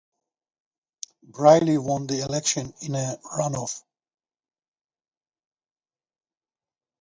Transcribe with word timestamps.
Briley 1.21 1.77
won 1.77 2.07
the 2.07 2.21
election 2.25 2.73
in 2.81 2.95
a 2.95 3.19
runoff. 3.37 3.83